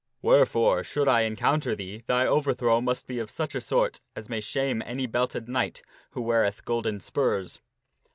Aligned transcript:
Wherefore, 0.23 0.83
should 0.83 1.07
I 1.07 1.21
encounter 1.21 1.75
thee, 1.75 2.01
thy 2.07 2.25
over 2.25 2.55
throw 2.55 2.81
must 2.81 3.05
be 3.05 3.19
of 3.19 3.29
such 3.29 3.53
a 3.53 3.61
sort 3.61 4.01
as 4.15 4.29
may 4.29 4.41
shame 4.41 4.81
any 4.83 5.05
belted 5.05 5.47
knight 5.47 5.83
who 6.09 6.23
weareth 6.23 6.65
golden 6.65 6.99
spurs." 7.01 7.59